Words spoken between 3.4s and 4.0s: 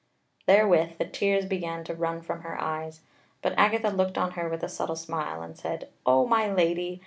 but Agatha